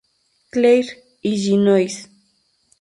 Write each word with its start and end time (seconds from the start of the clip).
Clair, 0.51 0.83
Illinois. 1.23 2.07